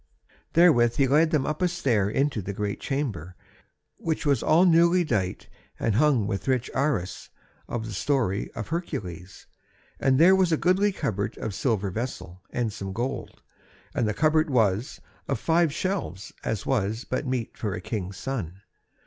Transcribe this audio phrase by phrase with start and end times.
[0.53, 3.35] Therewith he led them up a stair into the great chamber,
[3.97, 5.47] which was all newly dight
[5.79, 7.29] and hung with rich arras
[7.67, 9.45] of the Story of Hercules;
[9.99, 13.43] and there was a goodly cupboard of silver vessel, and some gold,
[13.93, 18.63] and the cupboard was of five shelves as was but meet for a king's son.